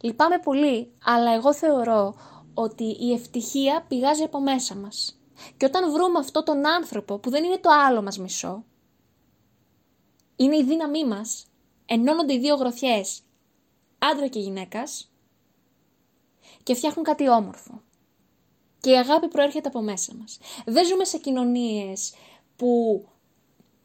Λυπάμαι 0.00 0.38
πολύ, 0.38 0.90
αλλά 1.04 1.34
εγώ 1.34 1.54
θεωρώ 1.54 2.14
ότι 2.58 2.84
η 2.84 3.12
ευτυχία 3.12 3.84
πηγάζει 3.88 4.22
από 4.22 4.40
μέσα 4.40 4.74
μας. 4.74 5.20
Και 5.56 5.64
όταν 5.64 5.92
βρούμε 5.92 6.18
αυτό 6.18 6.42
τον 6.42 6.66
άνθρωπο 6.66 7.18
που 7.18 7.30
δεν 7.30 7.44
είναι 7.44 7.58
το 7.58 7.70
άλλο 7.86 8.02
μας 8.02 8.18
μισό, 8.18 8.64
είναι 10.36 10.56
η 10.56 10.64
δύναμή 10.64 11.04
μας, 11.04 11.46
ενώνονται 11.86 12.34
οι 12.34 12.38
δύο 12.38 12.54
γροθιές, 12.54 13.20
άντρα 13.98 14.26
και 14.26 14.38
γυναίκας, 14.38 15.10
και 16.62 16.74
φτιάχνουν 16.74 17.04
κάτι 17.04 17.28
όμορφο. 17.28 17.82
Και 18.80 18.90
η 18.90 18.96
αγάπη 18.96 19.28
προέρχεται 19.28 19.68
από 19.68 19.80
μέσα 19.80 20.14
μας. 20.14 20.38
Δεν 20.66 20.86
ζούμε 20.86 21.04
σε 21.04 21.18
κοινωνίες 21.18 22.14
που 22.56 23.04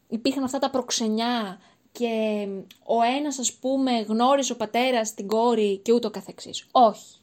υπήρχαν 0.08 0.44
αυτά 0.44 0.58
τα 0.58 0.70
προξενιά 0.70 1.60
και 1.92 2.46
ο 2.84 3.02
ένας 3.02 3.38
ας 3.38 3.52
πούμε 3.52 4.00
γνώριζε 4.00 4.52
ο 4.52 4.56
πατέρας 4.56 5.14
την 5.14 5.26
κόρη 5.26 5.78
και 5.78 5.92
ούτω 5.92 6.10
καθεξής. 6.10 6.66
Όχι. 6.70 7.21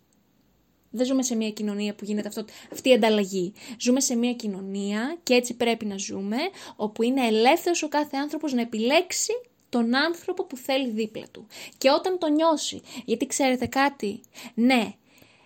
Δεν 0.91 1.05
ζούμε 1.05 1.23
σε 1.23 1.35
μια 1.35 1.51
κοινωνία 1.51 1.95
που 1.95 2.05
γίνεται 2.05 2.27
αυτό, 2.27 2.45
αυτή 2.71 2.89
η 2.89 2.93
ανταλλαγή. 2.93 3.53
Ζούμε 3.79 3.99
σε 3.99 4.15
μια 4.15 4.33
κοινωνία 4.33 5.17
και 5.23 5.33
έτσι 5.33 5.53
πρέπει 5.53 5.85
να 5.85 5.97
ζούμε, 5.97 6.37
όπου 6.75 7.03
είναι 7.03 7.27
ελεύθερος 7.27 7.83
ο 7.83 7.87
κάθε 7.87 8.17
άνθρωπος 8.17 8.53
να 8.53 8.61
επιλέξει 8.61 9.33
τον 9.69 9.95
άνθρωπο 9.95 10.45
που 10.45 10.57
θέλει 10.57 10.89
δίπλα 10.89 11.25
του. 11.31 11.47
Και 11.77 11.89
όταν 11.89 12.17
το 12.17 12.27
νιώσει, 12.27 12.81
γιατί 13.05 13.25
ξέρετε 13.25 13.65
κάτι, 13.65 14.21
ναι, 14.53 14.93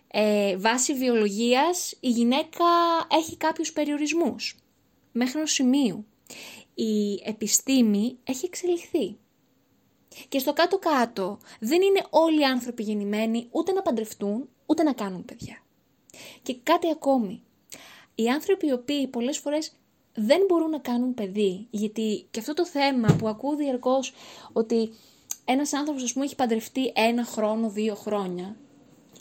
ε, 0.08 0.58
βάσει 0.58 0.94
βιολογίας 0.94 1.96
η 2.00 2.10
γυναίκα 2.10 2.66
έχει 3.12 3.38
κάποιους 3.38 3.74
περιορισμούς 3.74 4.58
μέχρι 5.12 5.38
ενός 5.38 5.52
σημείου. 5.52 6.06
Η 6.74 7.22
επιστήμη 7.26 8.18
έχει 8.24 8.46
εξελιχθεί. 8.46 9.18
Και 10.30 10.40
στο 10.40 10.54
κάτω-κάτω 10.54 11.40
δεν 11.60 11.82
είναι 11.82 12.06
όλοι 12.10 12.40
οι 12.40 12.46
άνθρωποι 12.46 12.84
γεννημένοι 12.84 13.48
ούτε 13.52 13.72
να 13.72 13.82
παντρευτούν 13.82 14.50
ούτε 14.66 14.84
να 14.84 14.94
κάνουν 14.94 15.26
παιδιά. 15.26 15.58
Και 16.42 16.56
κάτι 16.64 16.90
ακόμη. 16.90 17.44
Οι 18.16 18.28
άνθρωποι 18.28 18.68
οι 18.68 18.72
οποίοι 18.72 19.08
πολλές 19.08 19.38
φορές 19.38 19.72
δεν 20.14 20.42
μπορούν 20.48 20.70
να 20.70 20.80
κάνουν 20.80 21.14
παιδί, 21.14 21.68
γιατί 21.70 22.28
και 22.32 22.40
αυτό 22.40 22.54
το 22.54 22.66
θέμα 22.66 23.16
που 23.18 23.28
ακούω 23.28 23.56
διαρκώς 23.56 24.14
ότι 24.54 24.94
ένας 25.46 25.74
άνθρωπος 25.74 26.04
ας 26.04 26.14
πούμε 26.14 26.26
έχει 26.26 26.36
παντρευτεί 26.36 26.92
ένα 26.96 27.24
χρόνο, 27.24 27.70
δύο 27.70 27.96
χρόνια 27.96 28.56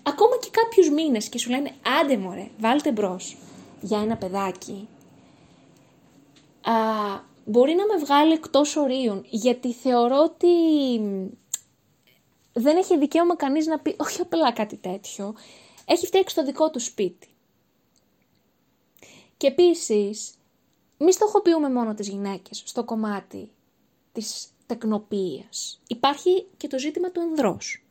ακόμα 0.03 0.37
και 0.41 0.49
κάποιους 0.51 0.91
μήνες 0.91 1.29
και 1.29 1.39
σου 1.39 1.51
λένε 1.51 1.71
άντε 2.01 2.17
μωρέ, 2.17 2.49
βάλτε 2.59 2.93
μπρος 2.93 3.37
για 3.81 4.01
ένα 4.01 4.17
παιδάκι, 4.17 4.89
α, 6.63 6.73
μπορεί 7.45 7.75
να 7.75 7.87
με 7.87 7.97
βγάλει 8.05 8.33
εκτός 8.33 8.77
ορίων, 8.77 9.25
γιατί 9.31 9.73
θεωρώ 9.73 10.19
ότι 10.19 10.49
δεν 12.53 12.77
έχει 12.77 12.99
δικαίωμα 12.99 13.37
κανείς 13.37 13.67
να 13.67 13.79
πει 13.79 13.95
όχι 13.99 14.21
απλά 14.21 14.53
κάτι 14.53 14.77
τέτοιο, 14.77 15.35
έχει 15.85 16.07
φτιάξει 16.07 16.35
το 16.35 16.45
δικό 16.45 16.71
του 16.71 16.81
σπίτι. 16.81 17.29
Και 19.37 19.47
επίσης, 19.47 20.35
μη 20.99 21.13
στοχοποιούμε 21.13 21.71
μόνο 21.71 21.95
τις 21.95 22.09
γυναίκες 22.09 22.63
στο 22.65 22.85
κομμάτι 22.85 23.51
της 24.13 24.49
τεκνοποίησης. 24.67 25.81
Υπάρχει 25.87 26.47
και 26.57 26.69
το 26.69 26.79
ζήτημα 26.79 27.11
του 27.11 27.21
ανδρός. 27.21 27.85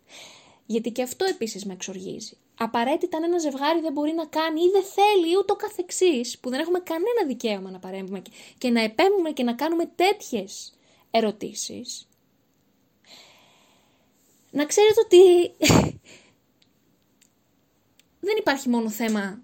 Γιατί 0.65 0.91
και 0.91 1.01
αυτό 1.01 1.25
επίσης 1.25 1.65
με 1.65 1.73
εξοργίζει. 1.73 2.37
Απαραίτητα 2.57 3.17
αν 3.17 3.23
ένα 3.23 3.37
ζευγάρι 3.37 3.81
δεν 3.81 3.93
μπορεί 3.93 4.13
να 4.13 4.25
κάνει 4.25 4.61
ή 4.61 4.69
δεν 4.71 4.83
θέλει 4.83 5.37
ούτω 5.37 5.55
καθεξής, 5.55 6.39
που 6.39 6.49
δεν 6.49 6.59
έχουμε 6.59 6.79
κανένα 6.79 7.25
δικαίωμα 7.27 7.69
να 7.69 7.79
παρέμβουμε 7.79 8.21
και 8.57 8.69
να 8.69 8.81
επέμβουμε 8.81 9.31
και 9.31 9.43
να 9.43 9.53
κάνουμε 9.53 9.85
τέτοιες 9.85 10.73
ερωτήσεις. 11.11 12.07
Να 14.51 14.65
ξέρετε 14.65 14.99
ότι 15.05 15.51
δεν 18.27 18.35
υπάρχει 18.37 18.69
μόνο 18.69 18.89
θέμα 18.89 19.41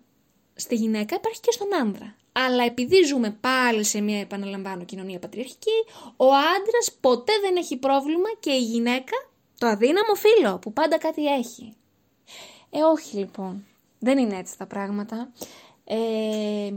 στη 0.56 0.76
γυναίκα, 0.76 1.16
υπάρχει 1.16 1.40
και 1.40 1.52
στον 1.52 1.76
άνδρα. 1.76 2.16
Αλλά 2.32 2.64
επειδή 2.64 3.04
ζούμε 3.04 3.38
πάλι 3.42 3.84
σε 3.84 4.02
μια 4.02 4.20
επαναλαμβάνω 4.20 4.86
κοινωνία 4.86 5.20
πατριαρχική, 5.20 5.84
ο 6.18 6.26
άντρας 6.26 6.98
ποτέ 7.02 7.34
δεν 7.42 7.56
έχει 7.56 7.78
πρόβλημα 7.78 8.30
και 8.40 8.52
η 8.52 8.62
γυναίκα 8.62 9.30
το 9.58 9.68
αδύναμο 9.68 10.14
φίλο 10.16 10.60
που 10.60 10.74
πάντα 10.74 10.98
κάτι 10.98 11.26
έχει. 11.26 11.76
Ε, 12.70 12.82
όχι 12.82 13.18
λοιπόν. 13.18 13.66
Δεν 14.00 14.18
είναι 14.18 14.38
έτσι 14.38 14.58
τα 14.58 14.66
πράγματα. 14.66 15.32
Ε, 15.84 16.74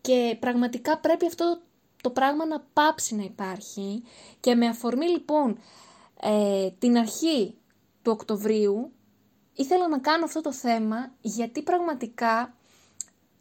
και 0.00 0.36
πραγματικά 0.40 0.98
πρέπει 0.98 1.26
αυτό 1.26 1.60
το 2.02 2.10
πράγμα 2.10 2.46
να 2.46 2.60
πάψει 2.72 3.14
να 3.14 3.22
υπάρχει 3.22 4.02
και 4.40 4.54
με 4.54 4.66
αφορμή 4.66 5.06
λοιπόν 5.08 5.58
ε, 6.22 6.68
την 6.78 6.96
αρχή 6.98 7.54
του 8.02 8.12
Οκτωβρίου 8.12 8.92
ήθελα 9.54 9.88
να 9.88 9.98
κάνω 9.98 10.24
αυτό 10.24 10.40
το 10.40 10.52
θέμα 10.52 11.12
γιατί 11.20 11.62
πραγματικά 11.62 12.54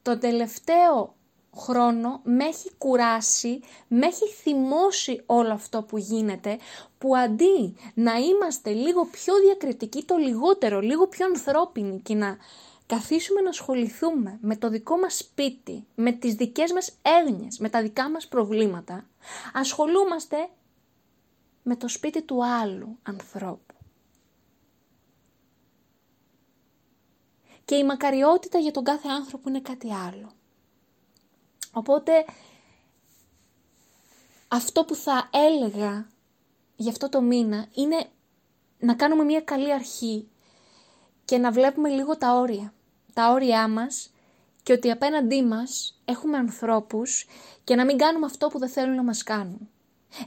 το 0.01 0.17
τελευταίο 0.17 1.15
χρόνο 1.55 2.21
με 2.23 2.45
έχει 2.45 2.71
κουράσει, 2.77 3.59
με 3.87 4.05
έχει 4.05 4.27
θυμώσει 4.27 5.23
όλο 5.25 5.53
αυτό 5.53 5.83
που 5.83 5.97
γίνεται, 5.97 6.57
που 6.97 7.17
αντί 7.17 7.75
να 7.93 8.13
είμαστε 8.15 8.71
λίγο 8.71 9.05
πιο 9.05 9.33
διακριτικοί, 9.45 10.03
το 10.03 10.15
λιγότερο, 10.15 10.79
λίγο 10.79 11.07
πιο 11.07 11.25
ανθρώπινοι 11.25 11.99
και 11.99 12.15
να 12.15 12.37
καθίσουμε 12.85 13.41
να 13.41 13.49
ασχοληθούμε 13.49 14.37
με 14.41 14.55
το 14.55 14.69
δικό 14.69 14.97
μας 14.97 15.17
σπίτι, 15.17 15.85
με 15.95 16.11
τις 16.11 16.33
δικές 16.33 16.71
μας 16.71 16.91
έγνοιες, 17.01 17.57
με 17.59 17.69
τα 17.69 17.81
δικά 17.81 18.09
μας 18.09 18.27
προβλήματα, 18.27 19.05
ασχολούμαστε 19.53 20.49
με 21.69 21.75
το 21.75 21.87
σπίτι 21.87 22.21
του 22.21 22.45
άλλου 22.45 22.97
ανθρώπου. 23.03 23.75
Και 27.65 27.75
η 27.75 27.83
μακαριότητα 27.83 28.59
για 28.59 28.71
τον 28.71 28.83
κάθε 28.83 29.07
άνθρωπο 29.07 29.49
είναι 29.49 29.61
κάτι 29.61 29.93
άλλο. 29.93 30.31
Οπότε 31.71 32.25
αυτό 34.47 34.85
που 34.85 34.95
θα 34.95 35.29
έλεγα 35.33 36.07
για 36.75 36.91
αυτό 36.91 37.09
το 37.09 37.21
μήνα 37.21 37.67
είναι 37.73 38.09
να 38.79 38.95
κάνουμε 38.95 39.23
μια 39.23 39.41
καλή 39.41 39.73
αρχή 39.73 40.29
και 41.25 41.37
να 41.37 41.51
βλέπουμε 41.51 41.89
λίγο 41.89 42.17
τα 42.17 42.33
όρια. 42.33 42.73
Τα 43.13 43.31
όρια 43.31 43.67
μας 43.67 44.11
και 44.63 44.73
ότι 44.73 44.91
απέναντί 44.91 45.43
μας 45.43 46.01
έχουμε 46.05 46.37
ανθρώπους 46.37 47.25
και 47.63 47.75
να 47.75 47.85
μην 47.85 47.97
κάνουμε 47.97 48.25
αυτό 48.25 48.47
που 48.47 48.59
δεν 48.59 48.69
θέλουν 48.69 48.95
να 48.95 49.03
μας 49.03 49.23
κάνουν. 49.23 49.69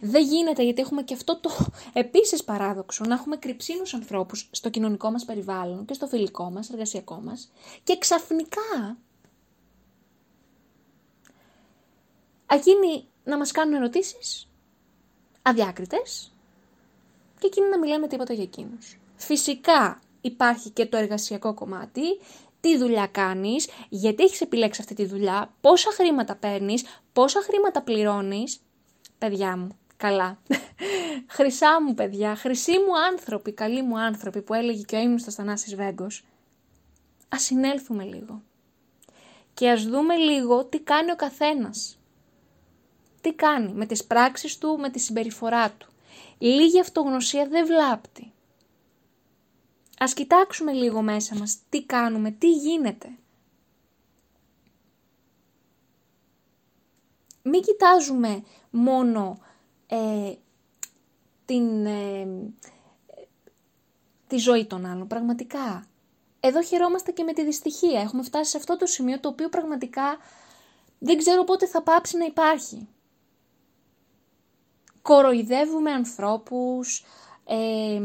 Δεν 0.01 0.25
γίνεται 0.25 0.63
γιατί 0.63 0.81
έχουμε 0.81 1.03
και 1.03 1.15
αυτό 1.15 1.41
το 1.41 1.51
επίσης 1.93 2.45
παράδοξο 2.45 3.05
να 3.05 3.15
έχουμε 3.15 3.37
κρυψίνους 3.37 3.95
ανθρώπους 3.95 4.49
στο 4.51 4.71
κοινωνικό 4.71 5.11
μας 5.11 5.25
περιβάλλον 5.25 5.85
και 5.85 5.95
στο 5.95 6.07
φιλικό 6.07 6.51
μας, 6.51 6.71
εργασιακό 6.71 7.15
μας 7.15 7.53
και 7.85 7.99
ξαφνικά 7.99 8.97
εκείνοι 12.47 13.07
να 13.25 13.37
μας 13.37 13.53
κάνουν 13.53 13.75
ερωτήσεις 13.75 14.49
αδιάκριτες 15.43 16.33
και 17.39 17.47
εκείνοι 17.47 17.69
να 17.69 17.79
μιλάνε 17.79 18.07
τίποτα 18.07 18.33
για 18.33 18.43
εκείνους. 18.43 18.99
Φυσικά 19.17 20.01
υπάρχει 20.21 20.71
και 20.71 20.87
το 20.87 20.97
εργασιακό 20.97 21.55
κομμάτι, 21.55 22.03
τι 22.61 22.77
δουλειά 22.77 23.07
κάνεις, 23.07 23.69
γιατί 23.89 24.23
έχεις 24.23 24.41
επιλέξει 24.41 24.81
αυτή 24.81 24.95
τη 24.95 25.05
δουλειά, 25.05 25.55
πόσα 25.61 25.91
χρήματα 25.91 26.37
παίρνεις, 26.37 26.85
πόσα 27.13 27.41
χρήματα 27.41 27.83
πληρώνεις. 27.83 28.61
Παιδιά 29.23 29.57
μου, 29.57 29.69
καλά. 29.97 30.39
Χρυσά 31.37 31.83
μου 31.83 31.95
παιδιά, 31.95 32.37
χρυσοί 32.37 32.73
μου 32.73 32.99
άνθρωποι, 33.11 33.53
καλοί 33.53 33.83
μου 33.83 33.99
άνθρωποι 33.99 34.43
που 34.43 34.55
έλεγε 34.55 34.83
και 34.83 34.97
ο 34.97 34.99
ύμνος 34.99 35.21
στα 35.21 35.31
Θανάσης 35.31 35.75
Βέγκος. 35.75 36.25
Ας 37.29 37.43
συνέλθουμε 37.43 38.05
λίγο. 38.05 38.43
Και 39.55 39.71
ας 39.71 39.85
δούμε 39.85 40.17
λίγο 40.17 40.65
τι 40.65 40.81
κάνει 40.81 41.11
ο 41.11 41.17
καθένας 41.17 41.99
τι 43.21 43.33
κάνει 43.33 43.73
με 43.73 43.87
τις 43.87 44.05
πράξεις 44.05 44.59
του, 44.59 44.79
με 44.79 44.91
τη 44.91 44.99
συμπεριφορά 44.99 45.71
του. 45.71 45.89
Λίγη 46.39 46.81
αυτογνωσία 46.81 47.47
δεν 47.49 47.67
βλάπτει. 47.67 48.33
Ας 49.99 50.15
κοιτάξουμε 50.15 50.73
λίγο 50.73 51.03
μέσα 51.03 51.37
μας 51.37 51.59
τι 51.69 51.83
κάνουμε, 51.85 52.31
τι 52.31 52.51
γίνεται. 52.51 53.09
Μην 57.43 57.63
κοιτάζουμε 57.63 58.43
μόνο 58.71 59.39
ε, 59.87 60.33
την, 61.45 61.87
ε, 61.87 62.29
τη 64.27 64.37
ζωή 64.37 64.67
των 64.67 64.87
άλλων, 64.87 65.07
πραγματικά. 65.07 65.87
Εδώ 66.41 66.63
χαιρόμαστε 66.63 67.13
και 67.13 67.23
με 67.23 67.33
τη 67.33 67.45
δυστυχία. 67.45 68.01
Έχουμε 68.01 68.23
φτάσει 68.23 68.51
σε 68.51 68.57
αυτό 68.57 68.77
το 68.77 68.87
σημείο 68.87 69.21
το 69.21 69.29
οποίο 69.29 69.49
πραγματικά 69.49 70.19
δεν 70.99 71.19
ξέρω 71.19 71.45
πότε 71.45 71.67
θα 71.67 71.83
πάψει 71.83 72.17
να 72.17 72.25
υπάρχει 72.25 72.89
κοροϊδεύουμε 75.03 75.91
ανθρώπους, 75.91 77.05
ε, 77.45 78.01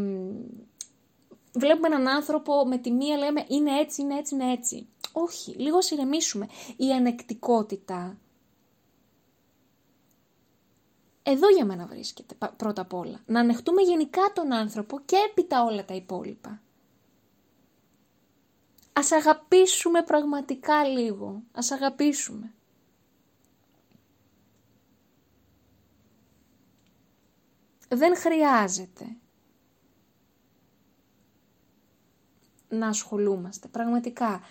βλέπουμε 1.53 1.87
έναν 1.87 2.07
άνθρωπο 2.07 2.67
με 2.67 2.77
τη 2.77 2.91
μία 2.91 3.17
λέμε 3.17 3.45
είναι 3.47 3.79
έτσι, 3.79 4.01
είναι 4.01 4.17
έτσι, 4.17 4.35
είναι 4.35 4.51
έτσι. 4.51 4.87
Όχι, 5.11 5.51
λίγο 5.51 5.81
συρεμήσουμε. 5.81 6.47
Η 6.77 6.91
ανεκτικότητα 6.91 8.17
εδώ 11.29 11.49
για 11.49 11.65
μένα 11.65 11.85
βρίσκεται 11.85 12.35
πρώτα 12.57 12.81
απ' 12.81 12.93
όλα. 12.93 13.21
Να 13.25 13.39
ανεχτούμε 13.39 13.81
γενικά 13.81 14.21
τον 14.33 14.53
άνθρωπο 14.53 14.99
και 14.99 15.15
έπειτα 15.29 15.63
όλα 15.63 15.85
τα 15.85 15.93
υπόλοιπα. 15.93 16.61
Ας 18.93 19.11
αγαπήσουμε 19.11 20.01
πραγματικά 20.01 20.83
λίγο. 20.83 21.43
Ας 21.51 21.71
αγαπήσουμε. 21.71 22.51
δεν 27.89 28.17
χρειάζεται 28.17 29.05
να 32.69 32.87
ασχολούμαστε. 32.87 33.67
Πραγματικά. 33.67 34.41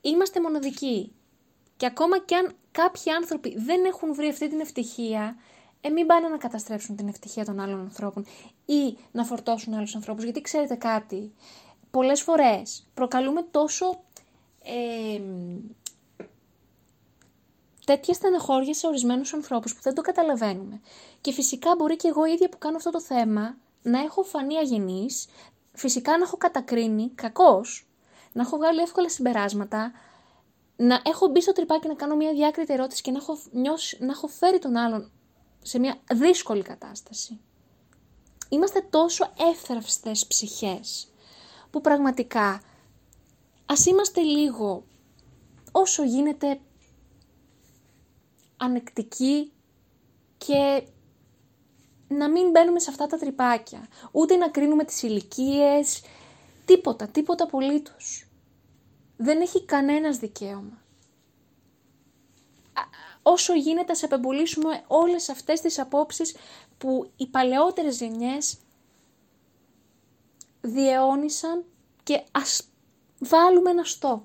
Είμαστε 0.00 0.40
μοναδικοί. 0.40 1.12
Και 1.76 1.86
ακόμα 1.86 2.18
κι 2.18 2.34
αν 2.34 2.54
κάποιοι 2.70 3.12
άνθρωποι 3.12 3.58
δεν 3.58 3.84
έχουν 3.84 4.14
βρει 4.14 4.28
αυτή 4.28 4.48
την 4.48 4.60
ευτυχία, 4.60 5.36
ε, 5.80 5.88
μην 5.88 6.06
πάνε 6.06 6.28
να 6.28 6.36
καταστρέψουν 6.36 6.96
την 6.96 7.08
ευτυχία 7.08 7.44
των 7.44 7.60
άλλων 7.60 7.80
ανθρώπων 7.80 8.26
ή 8.66 8.96
να 9.12 9.24
φορτώσουν 9.24 9.74
άλλους 9.74 9.94
ανθρώπους. 9.94 10.24
Γιατί 10.24 10.40
ξέρετε 10.40 10.74
κάτι, 10.74 11.32
πολλές 11.90 12.22
φορές 12.22 12.86
προκαλούμε 12.94 13.42
τόσο 13.42 14.00
ε, 14.62 15.20
τέτοια 17.86 18.14
στεναχώρια 18.14 18.74
σε 18.74 18.86
ορισμένους 18.86 19.34
ανθρώπους 19.34 19.74
που 19.74 19.80
δεν 19.82 19.94
το 19.94 20.00
καταλαβαίνουμε. 20.00 20.80
Και 21.20 21.32
φυσικά 21.32 21.74
μπορεί 21.78 21.96
και 21.96 22.08
εγώ 22.08 22.24
ίδια 22.24 22.48
που 22.48 22.58
κάνω 22.58 22.76
αυτό 22.76 22.90
το 22.90 23.00
θέμα 23.00 23.56
να 23.82 24.00
έχω 24.00 24.22
φανεί 24.22 24.56
αγενής, 24.56 25.26
φυσικά 25.72 26.18
να 26.18 26.24
έχω 26.24 26.36
κατακρίνει 26.36 27.10
κακώς, 27.14 27.86
να 28.32 28.42
έχω 28.42 28.56
βγάλει 28.56 28.80
εύκολα 28.80 29.08
συμπεράσματα, 29.08 29.92
να 30.76 31.00
έχω 31.04 31.26
μπει 31.26 31.42
στο 31.42 31.52
τρυπάκι 31.52 31.88
να 31.88 31.94
κάνω 31.94 32.16
μια 32.16 32.32
διάκριτη 32.32 32.72
ερώτηση 32.72 33.02
και 33.02 33.10
να 33.10 33.18
έχω, 33.18 33.38
νιώσει, 33.52 33.96
να 34.00 34.12
έχω 34.12 34.26
φέρει 34.26 34.58
τον 34.58 34.76
άλλον 34.76 35.10
σε 35.66 35.78
μια 35.78 36.00
δύσκολη 36.12 36.62
κατάσταση. 36.62 37.40
Είμαστε 38.48 38.80
τόσο 38.90 39.32
εύθραυστες 39.52 40.26
ψυχές 40.26 41.12
που 41.70 41.80
πραγματικά 41.80 42.62
ας 43.66 43.86
είμαστε 43.86 44.20
λίγο 44.20 44.84
όσο 45.72 46.04
γίνεται 46.04 46.60
ανεκτικοί 48.56 49.52
και 50.38 50.86
να 52.08 52.30
μην 52.30 52.50
μπαίνουμε 52.50 52.78
σε 52.78 52.90
αυτά 52.90 53.06
τα 53.06 53.18
τρυπάκια. 53.18 53.88
Ούτε 54.12 54.36
να 54.36 54.50
κρίνουμε 54.50 54.84
τις 54.84 55.02
ηλικίες, 55.02 56.02
τίποτα, 56.64 57.08
τίποτα 57.08 57.44
απολύτως. 57.44 58.26
Δεν 59.16 59.40
έχει 59.40 59.64
κανένας 59.64 60.18
δικαίωμα. 60.18 60.84
Όσο 63.28 63.54
γίνεται 63.54 63.94
σε 63.94 64.04
απεμπολίσουμε 64.04 64.84
όλες 64.86 65.28
αυτές 65.28 65.60
τις 65.60 65.78
απόψεις 65.78 66.36
που 66.78 67.10
οι 67.16 67.26
παλαιότερες 67.26 67.98
γενιές 67.98 68.56
διαιώνισαν 70.60 71.64
και 72.02 72.24
ας 72.30 72.68
βάλουμε 73.18 73.70
ένα 73.70 73.82
stop. 74.00 74.20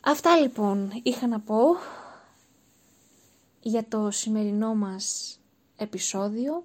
Αυτά 0.00 0.36
λοιπόν 0.40 1.00
είχα 1.02 1.26
να 1.26 1.40
πω 1.40 1.76
για 3.60 3.88
το 3.88 4.10
σημερινό 4.10 4.74
μας 4.74 5.38
επεισόδιο. 5.76 6.64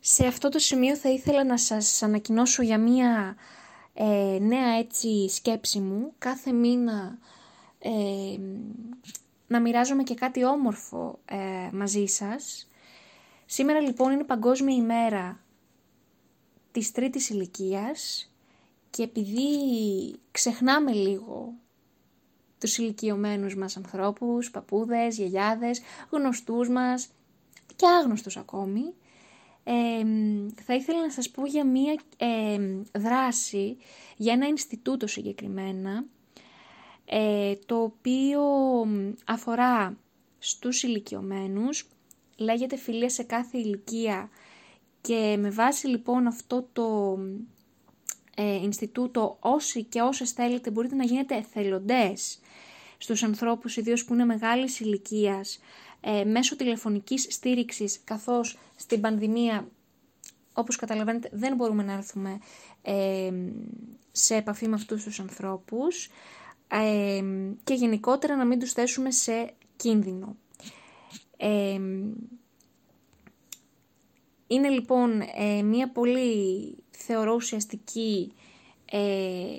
Σε 0.00 0.26
αυτό 0.26 0.48
το 0.48 0.58
σημείο 0.58 0.96
θα 0.96 1.08
ήθελα 1.08 1.44
να 1.44 1.58
σας 1.58 2.02
ανακοινώσω 2.02 2.62
για 2.62 2.78
μία 2.78 3.36
ε, 3.98 4.38
νέα 4.40 4.78
έτσι 4.78 5.28
σκέψη 5.28 5.78
μου. 5.78 6.12
Κάθε 6.18 6.52
μήνα 6.52 7.18
ε, 7.78 8.38
να 9.46 9.60
μοιράζομαι 9.60 10.02
και 10.02 10.14
κάτι 10.14 10.44
όμορφο 10.44 11.18
ε, 11.24 11.70
μαζί 11.72 12.06
σας. 12.06 12.68
Σήμερα 13.46 13.80
λοιπόν 13.80 14.12
είναι 14.12 14.24
Παγκόσμια 14.24 14.76
ημέρα 14.76 15.40
της 16.72 16.92
τρίτης 16.92 17.28
ηλικίας 17.28 18.30
και 18.90 19.02
επειδή 19.02 19.48
ξεχνάμε 20.30 20.92
λίγο 20.92 21.54
τους 22.60 22.78
ηλικιωμένους 22.78 23.56
μας 23.56 23.76
ανθρώπους, 23.76 24.50
παππούδες, 24.50 25.16
γιαγιάδες, 25.16 25.80
γνωστούς 26.10 26.68
μας 26.68 27.08
και 27.76 27.86
άγνωστους 27.86 28.36
ακόμη, 28.36 28.94
θα 30.64 30.74
ήθελα 30.74 31.00
να 31.00 31.10
σας 31.10 31.30
πω 31.30 31.46
για 31.46 31.64
μία 31.64 32.00
δράση, 32.92 33.76
για 34.16 34.32
ένα 34.32 34.46
Ινστιτούτο 34.46 35.06
συγκεκριμένα, 35.06 36.04
ε, 37.04 37.54
το 37.66 37.82
οποίο 37.82 38.42
αφορά 39.24 39.96
στους 40.38 40.82
ηλικιωμένους, 40.82 41.88
λέγεται 42.36 42.76
φιλία 42.76 43.08
σε 43.10 43.22
κάθε 43.22 43.58
ηλικία 43.58 44.30
και 45.00 45.36
με 45.38 45.50
βάση 45.50 45.86
λοιπόν 45.86 46.26
αυτό 46.26 46.68
το 46.72 47.18
ε, 48.36 48.54
Ινστιτούτο 48.54 49.36
όσοι 49.40 49.84
και 49.84 50.00
όσες 50.00 50.30
θέλετε 50.30 50.70
μπορείτε 50.70 50.94
να 50.94 51.04
γίνετε 51.04 51.36
εθελοντές 51.36 52.40
στους 52.98 53.22
ανθρώπους 53.22 53.76
ιδίως 53.76 54.04
που 54.04 54.14
είναι 54.14 54.24
μεγάλης 54.24 54.80
ηλικίας 54.80 55.58
ε, 56.08 56.24
μέσω 56.24 56.56
τηλεφωνικής 56.56 57.26
στήριξης 57.30 58.00
καθώς 58.04 58.58
στην 58.76 59.00
πανδημία 59.00 59.68
όπως 60.52 60.76
καταλαβαίνετε 60.76 61.28
δεν 61.32 61.54
μπορούμε 61.56 61.82
να 61.82 61.92
έρθουμε 61.92 62.38
ε, 62.82 63.30
σε 64.12 64.34
επαφή 64.36 64.68
με 64.68 64.74
αυτούς 64.74 65.04
τους 65.04 65.20
ανθρώπους 65.20 66.10
ε, 66.68 67.22
και 67.64 67.74
γενικότερα 67.74 68.36
να 68.36 68.44
μην 68.44 68.58
τους 68.58 68.72
θέσουμε 68.72 69.10
σε 69.10 69.54
κίνδυνο. 69.76 70.36
είναι 74.46 74.68
λοιπόν 74.68 75.22
μια 75.64 75.90
πολύ 75.92 76.74
θεωρώ 76.90 77.34
ουσιαστική 77.34 78.32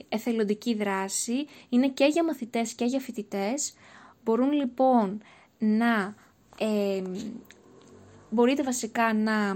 εθελοντική 0.10 0.73
δράση, 0.75 1.45
είναι 1.69 1.89
και 1.89 2.05
για 2.05 2.23
μαθητές 2.23 2.73
και 2.73 2.86
για 2.86 2.99
φοιτητές. 2.99 3.73
Μπορούν 4.23 4.51
λοιπόν 4.51 5.21
να 5.57 6.15
μπορείτε 8.29 8.63
βασικά 8.63 9.13
να 9.13 9.55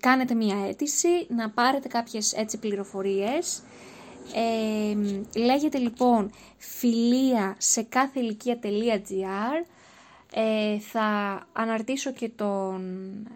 κάνετε 0.00 0.34
μία 0.34 0.66
αίτηση, 0.68 1.26
να 1.28 1.50
πάρετε 1.50 1.88
κάποιες 1.88 2.32
έτσι 2.32 2.58
πληροφορίες. 2.58 3.62
λέγεται 5.36 5.78
λοιπόν 5.78 6.30
φιλία 6.58 7.54
σε 7.58 7.82
κάθε 7.82 8.20
ηλικία.gr 8.20 9.66
ε, 10.34 10.78
θα 10.78 11.40
αναρτήσω 11.52 12.12
και 12.12 12.28
τον 12.28 12.82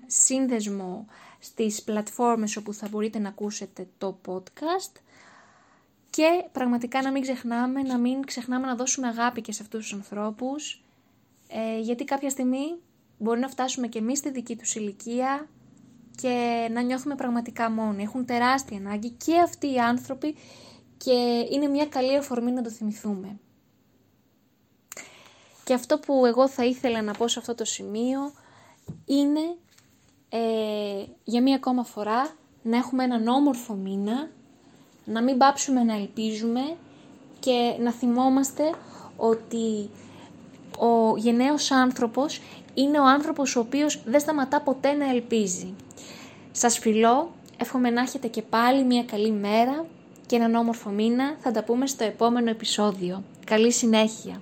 σύνδεσμο 0.07 1.07
στις 1.39 1.83
πλατφόρμες 1.83 2.57
όπου 2.57 2.73
θα 2.75 2.89
μπορείτε 2.91 3.19
να 3.19 3.29
ακούσετε 3.29 3.87
το 3.99 4.19
podcast 4.27 4.93
και 6.15 6.45
πραγματικά 6.53 7.03
να 7.03 7.11
μην 7.11 7.23
ξεχνάμε, 7.23 7.83
να 7.83 7.99
μην 7.99 8.27
ξεχνάμε 8.27 8.67
να 8.67 8.75
δώσουμε 8.75 9.07
αγάπη 9.07 9.41
και 9.41 9.53
σε 9.53 9.63
αυτούς 9.63 9.81
τους 9.81 9.93
ανθρώπους, 9.93 10.85
ε, 11.49 11.79
γιατί 11.81 12.05
κάποια 12.05 12.31
στιγμή 12.31 12.77
μπορεί 13.19 13.41
να 13.41 13.49
φτάσουμε 13.49 13.87
και 13.87 13.99
εμείς 13.99 14.19
στη 14.19 14.31
δική 14.31 14.57
τους 14.57 14.75
ηλικία 14.75 15.49
και 16.17 16.69
να 16.73 16.81
νιώθουμε 16.81 17.15
πραγματικά 17.15 17.71
μόνοι. 17.71 18.03
Έχουν 18.03 18.25
τεράστια 18.27 18.79
ανάγκη 18.79 19.11
και 19.11 19.39
αυτοί 19.39 19.73
οι 19.73 19.79
άνθρωποι 19.79 20.35
και 20.97 21.47
είναι 21.51 21.67
μια 21.67 21.87
καλή 21.87 22.17
αφορμή 22.17 22.51
να 22.51 22.63
το 22.63 22.71
θυμηθούμε. 22.71 23.39
Και 25.65 25.75
αυτό 25.75 25.99
που 25.99 26.27
εγώ 26.27 26.49
θα 26.49 26.65
ήθελα 26.65 27.03
να 27.03 27.13
πω 27.13 27.29
σε 27.29 27.39
αυτό 27.39 27.55
το 27.55 27.65
σημείο 27.65 28.21
είναι 29.05 29.57
ε, 30.29 31.05
για 31.25 31.43
μία 31.43 31.55
ακόμα 31.55 31.85
φορά 31.85 32.37
να 32.63 32.77
έχουμε 32.77 33.05
έναν 33.05 33.29
όμορφο 33.29 33.75
μήνα 33.75 34.31
να 35.05 35.23
μην 35.23 35.39
πάψουμε 35.39 35.83
να 35.83 35.95
ελπίζουμε 35.95 36.61
και 37.41 37.75
να 37.81 37.93
θυμόμαστε 37.93 38.63
ότι 39.17 39.91
ο 40.79 41.17
γενναίος 41.17 41.71
άνθρωπος 41.71 42.41
είναι 42.75 43.01
ο 43.01 43.05
άνθρωπος 43.05 43.57
ο 43.57 43.61
οποίος 43.61 44.03
δεν 44.05 44.21
σταματά 44.21 44.61
ποτέ 44.61 44.93
να 44.93 45.11
ελπίζει. 45.11 45.75
Σας 46.53 46.79
φιλώ, 46.79 47.31
εύχομαι 47.57 47.91
να 47.91 48.01
έχετε 48.01 48.29
και 48.29 48.43
πάλι 48.43 48.85
μια 48.85 49.05
καλή 49.05 49.31
μέρα 49.31 49.87
και 50.27 50.37
έναν 50.37 50.55
όμορφο 50.55 50.91
μήνα. 50.91 51.37
Θα 51.41 51.51
τα 51.51 51.65
πούμε 51.65 51.87
στο 51.87 52.05
επόμενο 52.05 52.51
επεισόδιο. 52.51 53.23
Καλή 53.45 53.73
συνέχεια. 53.73 54.41